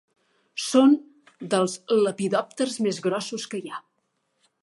[0.67, 0.95] Són
[1.51, 1.75] dels
[2.07, 3.83] lepidòpters més grossos que hi ha.